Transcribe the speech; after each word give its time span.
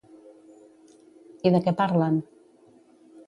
I 1.49 1.53
de 1.57 1.61
què 1.67 1.73
parlen? 1.83 2.17